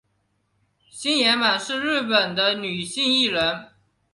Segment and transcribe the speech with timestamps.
[0.89, 3.69] 星野满是日本的女性艺人。